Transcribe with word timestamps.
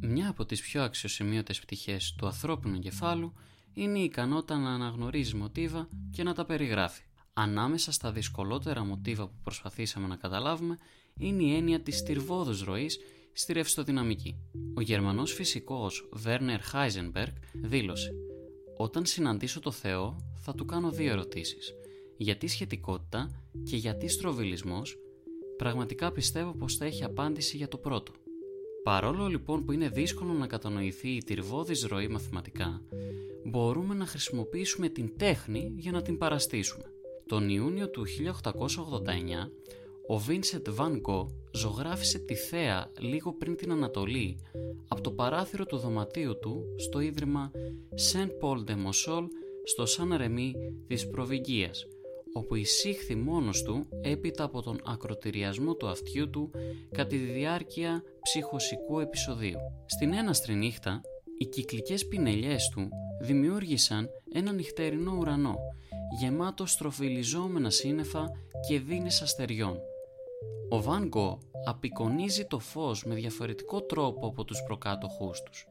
Μια 0.00 0.28
από 0.28 0.44
τις 0.44 0.60
πιο 0.60 0.82
αξιοσημείωτες 0.82 1.60
πτυχές 1.60 2.14
του 2.18 2.26
ανθρώπινου 2.26 2.74
εγκεφάλου 2.74 3.32
είναι 3.74 3.98
η 3.98 4.04
ικανότητα 4.04 4.56
να 4.58 4.70
αναγνωρίζει 4.70 5.36
μοτίβα 5.36 5.88
και 6.10 6.22
να 6.22 6.34
τα 6.34 6.44
περιγράφει. 6.44 7.02
Ανάμεσα 7.32 7.92
στα 7.92 8.12
δυσκολότερα 8.12 8.84
μοτίβα 8.84 9.26
που 9.26 9.36
προσπαθήσαμε 9.42 10.06
να 10.06 10.16
καταλάβουμε 10.16 10.78
είναι 11.18 11.42
η 11.42 11.54
έννοια 11.54 11.80
της 11.80 11.98
στυρβόδους 11.98 12.62
ροής 12.62 12.98
στη 13.32 13.52
ρευστοδυναμική. 13.52 14.36
Ο 14.74 14.80
Γερμανός 14.80 15.32
φυσικός 15.32 16.08
Werner 16.24 16.60
Heisenberg 16.72 17.32
δήλωσε 17.54 18.10
«Όταν 18.76 19.06
συναντήσω 19.06 19.60
το 19.60 19.70
Θεό 19.70 20.16
θα 20.36 20.54
του 20.54 20.64
κάνω 20.64 20.90
δύο 20.90 21.12
ερωτήσεις. 21.12 21.72
Γιατί 22.16 22.46
σχετικότητα 22.46 23.30
και 23.64 23.76
γιατί 23.76 24.08
στροβιλισμός; 24.08 24.96
Πραγματικά 25.58 26.12
πιστεύω 26.12 26.52
πως 26.52 26.76
θα 26.76 26.84
έχει 26.84 27.04
απάντηση 27.04 27.56
για 27.56 27.68
το 27.68 27.76
πρώτο. 27.76 28.12
Παρόλο 28.88 29.26
λοιπόν 29.26 29.64
που 29.64 29.72
είναι 29.72 29.88
δύσκολο 29.88 30.32
να 30.32 30.46
κατανοηθεί 30.46 31.08
η 31.08 31.22
τυρβόδης 31.24 31.84
ροή 31.84 32.08
μαθηματικά, 32.08 32.82
μπορούμε 33.44 33.94
να 33.94 34.06
χρησιμοποιήσουμε 34.06 34.88
την 34.88 35.12
τέχνη 35.16 35.72
για 35.76 35.92
να 35.92 36.02
την 36.02 36.18
παραστήσουμε. 36.18 36.84
Τον 37.26 37.48
Ιούνιο 37.48 37.90
του 37.90 38.04
1889, 38.06 39.50
ο 40.06 40.18
Βίνσετ 40.18 40.70
Βαν 40.70 40.98
Γκο 40.98 41.30
ζωγράφισε 41.52 42.18
τη 42.18 42.34
θέα 42.34 42.92
λίγο 42.98 43.32
πριν 43.32 43.56
την 43.56 43.72
Ανατολή 43.72 44.38
από 44.88 45.00
το 45.00 45.10
παράθυρο 45.10 45.66
του 45.66 45.76
δωματίου 45.76 46.38
του 46.38 46.64
στο 46.76 47.00
Ίδρυμα 47.00 47.50
Saint 48.12 48.30
Paul 48.42 48.64
de 48.64 48.74
Mossol 48.74 49.26
στο 49.64 49.86
Σαν 49.86 50.14
Ρεμί 50.16 50.54
της 50.86 51.08
Προβυγγίας, 51.08 51.86
όπου 52.38 52.54
εισήχθη 52.54 53.14
μόνος 53.14 53.62
του 53.62 53.86
έπειτα 54.00 54.44
από 54.44 54.62
τον 54.62 54.80
ακροτηριασμό 54.84 55.74
του 55.74 55.88
αυτιού 55.88 56.30
του 56.30 56.50
κατά 56.90 57.08
τη 57.08 57.16
διάρκεια 57.16 58.02
ψυχοσικού 58.22 59.00
επεισοδίου. 59.00 59.58
Στην 59.86 60.12
έναστρη 60.12 60.54
νύχτα, 60.54 61.00
οι 61.38 61.46
κυκλικές 61.46 62.06
πινελιές 62.06 62.68
του 62.68 62.88
δημιούργησαν 63.20 64.08
ένα 64.32 64.52
νυχτερινό 64.52 65.16
ουρανό, 65.18 65.56
γεμάτο 66.20 66.66
στροφιλιζόμενα 66.66 67.70
σύννεφα 67.70 68.30
και 68.68 68.80
δίνες 68.80 69.22
αστεριών. 69.22 69.78
Ο 70.68 70.82
Βαν 70.82 71.06
Γκο 71.08 71.38
απεικονίζει 71.64 72.44
το 72.44 72.58
φως 72.58 73.04
με 73.04 73.14
διαφορετικό 73.14 73.82
τρόπο 73.82 74.26
από 74.26 74.44
τους 74.44 74.62
προκάτοχούς 74.66 75.42
τους. 75.42 75.66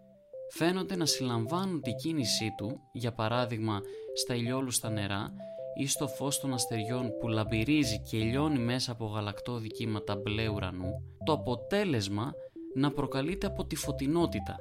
Φαίνονται 0.50 0.96
να 0.96 1.06
συλλαμβάνουν 1.06 1.82
την 1.82 1.96
κίνησή 1.96 2.54
του, 2.58 2.80
για 2.92 3.12
παράδειγμα 3.12 3.82
στα 4.14 4.36
ηλιόλουστα 4.36 4.90
νερά 4.90 5.34
ή 5.78 5.88
στο 5.88 6.08
φως 6.08 6.40
των 6.40 6.54
αστεριών 6.54 7.12
που 7.20 7.28
λαμπυρίζει 7.28 8.00
και 8.00 8.18
λιώνει 8.18 8.60
μέσα 8.60 8.92
από 8.92 9.06
γαλακτό 9.06 9.58
δικήματα 9.58 10.16
μπλε 10.16 10.48
ουρανού, 10.48 10.92
το 11.26 11.34
αποτέλεσμα 11.34 12.34
να 12.76 12.92
προκαλείται 12.92 13.48
από 13.48 13.66
τη 13.66 13.76
φωτεινότητα, 13.76 14.56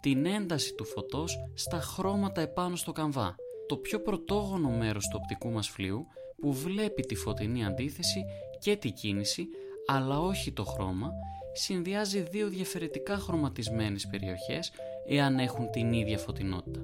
την 0.00 0.26
ένταση 0.26 0.74
του 0.74 0.84
φωτός 0.84 1.36
στα 1.54 1.80
χρώματα 1.80 2.40
επάνω 2.40 2.76
στο 2.76 2.92
καμβά, 2.92 3.34
το 3.66 3.76
πιο 3.76 4.00
πρωτόγωνο 4.00 4.68
μέρος 4.68 5.08
του 5.08 5.18
οπτικού 5.22 5.50
μας 5.50 5.68
φλοιού 5.68 6.06
που 6.40 6.52
βλέπει 6.52 7.02
τη 7.02 7.14
φωτεινή 7.14 7.64
αντίθεση 7.64 8.24
και 8.58 8.76
τη 8.76 8.90
κίνηση, 8.90 9.48
αλλά 9.86 10.20
όχι 10.20 10.52
το 10.52 10.64
χρώμα, 10.64 11.10
συνδυάζει 11.52 12.20
δύο 12.20 12.48
διαφορετικά 12.48 13.16
χρωματισμένες 13.16 14.06
περιοχές 14.06 14.72
εάν 15.08 15.38
έχουν 15.38 15.70
την 15.70 15.92
ίδια 15.92 16.18
φωτεινότητα. 16.18 16.80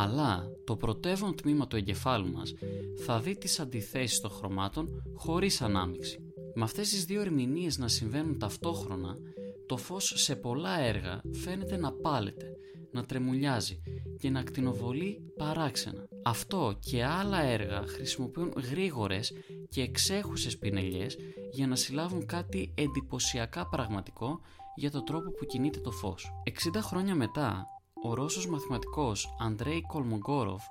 Αλλά 0.00 0.50
το 0.64 0.76
πρωτεύον 0.76 1.34
τμήμα 1.34 1.66
του 1.66 1.76
εγκεφάλου 1.76 2.32
μας 2.32 2.54
θα 3.04 3.20
δει 3.20 3.38
τις 3.38 3.60
αντιθέσεις 3.60 4.20
των 4.20 4.30
χρωμάτων 4.30 5.02
χωρίς 5.14 5.60
ανάμειξη. 5.60 6.18
Με 6.54 6.64
αυτές 6.64 6.88
τις 6.88 7.04
δύο 7.04 7.20
ερμηνείες 7.20 7.78
να 7.78 7.88
συμβαίνουν 7.88 8.38
ταυτόχρονα, 8.38 9.16
το 9.66 9.76
φως 9.76 10.12
σε 10.16 10.36
πολλά 10.36 10.80
έργα 10.80 11.20
φαίνεται 11.32 11.76
να 11.76 11.92
πάλεται, 11.92 12.56
να 12.92 13.04
τρεμουλιάζει 13.04 13.82
και 14.18 14.30
να 14.30 14.40
ακτινοβολεί 14.40 15.32
παράξενα. 15.36 16.08
Αυτό 16.22 16.78
και 16.80 17.04
άλλα 17.04 17.42
έργα 17.42 17.84
χρησιμοποιούν 17.86 18.52
γρήγορες 18.70 19.32
και 19.68 19.82
εξέχουσες 19.82 20.58
πινελιές 20.58 21.16
για 21.52 21.66
να 21.66 21.76
συλλάβουν 21.76 22.26
κάτι 22.26 22.72
εντυπωσιακά 22.74 23.68
πραγματικό 23.68 24.40
για 24.76 24.90
τον 24.90 25.04
τρόπο 25.04 25.30
που 25.30 25.46
κινείται 25.46 25.80
το 25.80 25.90
φως. 25.90 26.32
60 26.74 26.80
χρόνια 26.82 27.14
μετά, 27.14 27.66
ο 28.02 28.14
Ρώσος 28.14 28.48
μαθηματικός 28.48 29.36
Αντρέι 29.38 29.82
Κολμογκόροφ 29.86 30.62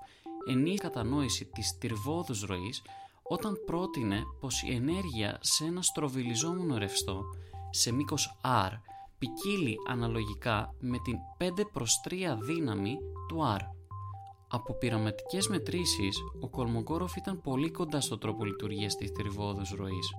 ενήλθε 0.49 0.87
κατανόηση 0.87 1.45
της 1.45 1.77
τυρβόδους 1.77 2.41
ροής 2.41 2.81
όταν 3.23 3.57
πρότεινε 3.65 4.23
πως 4.39 4.61
η 4.61 4.73
ενέργεια 4.73 5.37
σε 5.41 5.65
ένα 5.65 5.81
στροβιλιζόμενο 5.81 6.77
ρευστό 6.77 7.23
σε 7.69 7.91
μήκος 7.91 8.39
R 8.43 8.71
ποικίλει 9.17 9.75
αναλογικά 9.87 10.73
με 10.79 10.97
την 11.03 11.15
5 11.37 11.49
προς 11.73 12.01
3 12.09 12.37
δύναμη 12.41 12.97
του 13.27 13.37
R. 13.57 13.61
Από 14.49 14.73
πειραματικές 14.73 15.47
μετρήσεις, 15.47 16.17
ο 16.39 16.49
Κολμογκόροφ 16.49 17.15
ήταν 17.15 17.41
πολύ 17.41 17.71
κοντά 17.71 18.01
στο 18.01 18.17
τρόπο 18.17 18.45
λειτουργίας 18.45 18.95
της 18.95 19.11
τριβόδους 19.11 19.71
ροής. 19.71 20.11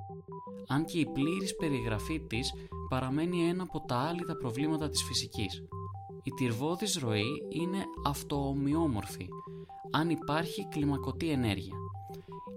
Αν 0.69 0.85
και 0.85 0.99
η 0.99 1.07
πλήρης 1.07 1.57
περιγραφή 1.57 2.21
της 2.21 2.53
παραμένει 2.89 3.49
ένα 3.49 3.63
από 3.63 3.81
τα 3.81 3.97
άλλα 3.97 4.37
προβλήματα 4.39 4.89
της 4.89 5.03
φυσικής. 5.03 5.63
Η 6.23 6.31
τυρβόδης 6.31 6.97
ροή 6.97 7.43
είναι 7.49 7.85
αυτοομοιόμορφη, 8.05 9.29
αν 9.91 10.11
υπάρχει 10.11 10.69
κλιμακωτή 10.71 11.31
ενέργεια. 11.31 11.75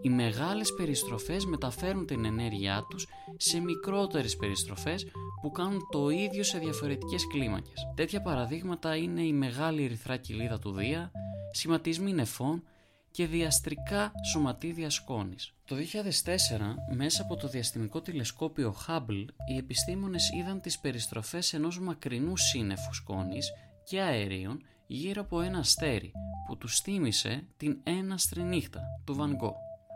Οι 0.02 0.10
μεγάλες 0.10 0.74
περιστροφές 0.74 1.46
μεταφέρουν 1.46 2.06
την 2.06 2.26
ενέργειά 2.26 2.86
τους 2.90 3.08
σε 3.38 3.60
μικρότερες 3.60 4.36
περιστροφές 4.36 5.08
που 5.42 5.52
κάνουν 5.52 5.88
το 5.92 6.10
ίδιο 6.10 6.44
σε 6.44 6.58
διαφορετικές 6.58 7.28
κλίμακες. 7.28 7.88
Τέτοια 7.96 8.22
παραδείγματα 8.22 8.96
είναι 8.96 9.22
η 9.22 9.34
μεγάλη 9.34 9.84
ερυθρά 9.84 10.18
κοιλίδα 10.18 10.60
του 10.60 10.72
Δία, 10.72 11.12
σχηματισμοί 11.52 12.14
νεφών 12.14 12.64
και 13.12 13.28
διαστρικά 13.28 14.12
σωματίδια 14.32 14.90
σκόνης. 14.90 15.54
Το 15.66 15.76
2004, 15.76 16.76
μέσα 16.96 17.22
από 17.22 17.36
το 17.36 17.48
διαστημικό 17.48 18.02
τηλεσκόπιο 18.02 18.76
Hubble, 18.88 19.26
οι 19.52 19.58
επιστήμονες 19.58 20.30
είδαν 20.40 20.62
τις 20.62 20.80
περιστροφές 20.80 21.54
ενός 21.54 21.80
μακρινού 21.80 22.38
σύννεφου 22.38 22.94
σκόνης 22.94 23.52
και 23.84 24.02
αερίων 24.02 24.62
γύρω 24.88 25.22
από 25.22 25.42
ένα 25.42 25.60
αστέρι 25.60 26.12
που 26.48 26.58
τους 26.58 26.80
θύμισε 26.80 27.48
την 27.58 27.80
έναστρη 27.84 28.42
νύχτα 28.42 28.82
του 29.06 29.16
Van 29.20 29.46
Gogh. 29.46 29.56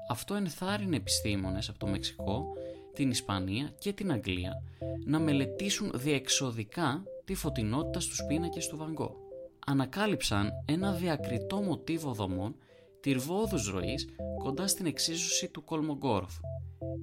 Αυτό 0.10 0.36
ενθάρρυνε 0.36 0.96
επιστήμονες 0.96 1.70
από 1.70 1.80
το 1.80 1.88
Μεξικό, 1.88 2.46
την 2.94 3.10
Ισπανία 3.10 3.74
και 3.80 3.94
την 3.94 4.12
Αγγλία 4.12 4.62
να 5.06 5.20
μελετήσουν 5.20 5.92
διεξοδικά 5.96 7.04
τη 7.26 7.36
φωτεινότητα 7.36 8.00
στους 8.00 8.24
πίνακες 8.28 8.68
του 8.68 8.78
Van 8.82 9.02
Gogh. 9.02 9.16
Ανακάλυψαν 9.66 10.52
ένα 10.66 10.94
διακριτό 10.94 11.62
μοτίβο 11.62 12.14
δομών 12.14 12.56
τυρβόδους 13.06 13.70
ροής 13.70 14.08
κοντά 14.38 14.68
στην 14.68 14.86
εξίσωση 14.86 15.48
του 15.50 15.64
Κολμογκόροφ, 15.64 16.34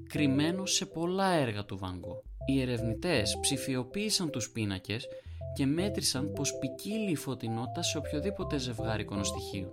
κρυμμένος 0.08 0.74
σε 0.74 0.86
πολλά 0.86 1.32
έργα 1.32 1.64
του 1.64 1.78
Van 1.82 1.94
Gogh. 1.94 2.22
Οι 2.46 2.60
ερευνητές 2.60 3.38
ψηφιοποίησαν 3.40 4.30
τους 4.30 4.50
πίνακες 4.50 5.06
και 5.54 5.66
μέτρησαν 5.66 6.32
πως 6.32 6.58
ποικίλει 6.58 7.10
η 7.10 7.14
φωτεινότητα 7.14 7.82
σε 7.82 7.98
οποιοδήποτε 7.98 8.58
ζευγάρι 8.58 9.02
εικονοστοιχείων. 9.02 9.70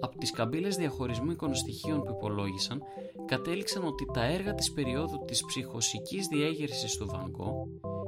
Από 0.00 0.18
τις 0.18 0.30
καμπύλες 0.30 0.76
διαχωρισμού 0.76 1.30
εικονοστοιχείων 1.30 2.02
που 2.02 2.12
υπολόγισαν, 2.16 2.82
κατέληξαν 3.26 3.84
ότι 3.84 4.04
τα 4.12 4.24
έργα 4.24 4.54
της 4.54 4.72
περίοδου 4.72 5.24
της 5.24 5.44
ψυχοσικής 5.44 6.26
διέγερσης 6.26 6.96
του 6.96 7.10
Van 7.12 7.30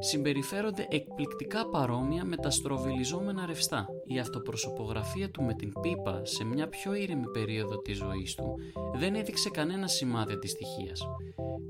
συμπεριφέρονται 0.02 0.86
εκπληκτικά 0.90 1.68
παρόμοια 1.68 2.24
με 2.24 2.36
τα 2.36 2.50
στροβιλιζόμενα 2.50 3.46
ρευστά. 3.46 3.86
Η 4.04 4.18
αυτοπροσωπογραφία 4.18 5.30
του 5.30 5.42
με 5.42 5.54
την 5.54 5.72
πίπα 5.80 6.20
σε 6.24 6.44
μια 6.44 6.68
πιο 6.68 6.94
ήρεμη 6.94 7.30
περίοδο 7.32 7.78
της 7.78 7.96
ζωής 7.96 8.34
του 8.34 8.54
δεν 8.94 9.14
έδειξε 9.14 9.50
κανένα 9.50 9.86
σημάδι 9.86 10.32
αντιστοιχίας. 10.32 11.02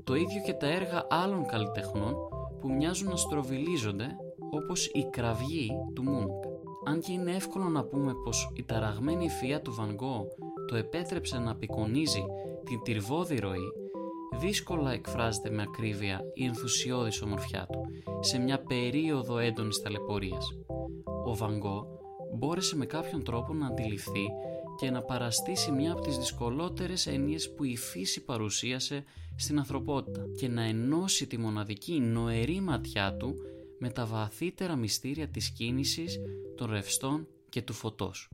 Το 0.03 0.15
ίδιο 0.15 0.41
και 0.45 0.53
τα 0.53 0.67
έργα 0.67 1.07
άλλων 1.09 1.45
καλλιτεχνών 1.45 2.15
που 2.59 2.71
μοιάζουν 2.71 3.09
να 3.09 3.15
στροβιλίζονται 3.15 4.07
όπως 4.51 4.85
η 4.85 5.09
κραυγή 5.11 5.71
του 5.93 6.03
Μούνκ. 6.03 6.43
Αν 6.85 6.99
και 6.99 7.11
είναι 7.11 7.35
εύκολο 7.35 7.67
να 7.69 7.83
πούμε 7.83 8.13
πως 8.23 8.51
η 8.55 8.63
ταραγμένη 8.63 9.29
φία 9.29 9.61
του 9.61 9.75
Van 9.79 9.95
το 10.67 10.75
επέτρεψε 10.75 11.37
να 11.37 11.51
απεικονίζει 11.51 12.23
την 12.63 12.81
τυρβόδη 12.83 13.39
ροή, 13.39 13.82
δύσκολα 14.39 14.91
εκφράζεται 14.91 15.49
με 15.49 15.61
ακρίβεια 15.61 16.21
η 16.33 16.45
ενθουσιώδης 16.45 17.21
ομορφιά 17.21 17.67
του 17.71 17.85
σε 18.19 18.37
μια 18.37 18.59
περίοδο 18.59 19.37
έντονης 19.37 19.81
ταλαιπωρίας. 19.81 20.47
Ο 21.25 21.35
Βαγκό 21.35 21.87
μπόρεσε 22.35 22.75
με 22.75 22.85
κάποιον 22.85 23.23
τρόπο 23.23 23.53
να 23.53 23.67
αντιληφθεί 23.67 24.27
και 24.79 24.91
να 24.91 25.01
παραστήσει 25.01 25.71
μια 25.71 25.91
από 25.91 26.01
τις 26.01 26.17
δυσκολότερες 26.17 27.07
έννοιες 27.07 27.53
που 27.53 27.63
η 27.63 27.77
φύση 27.77 28.23
παρουσίασε 28.23 29.03
στην 29.35 29.57
ανθρωπότητα 29.57 30.25
και 30.37 30.47
να 30.47 30.63
ενώσει 30.63 31.27
τη 31.27 31.37
μοναδική 31.37 31.99
νοερή 31.99 32.59
ματιά 32.59 33.15
του 33.17 33.35
με 33.79 33.89
τα 33.89 34.05
βαθύτερα 34.05 34.75
μυστήρια 34.75 35.27
της 35.27 35.49
κίνησης, 35.49 36.19
των 36.55 36.71
ρευστών 36.71 37.27
και 37.49 37.61
του 37.61 37.73
φωτός. 37.73 38.29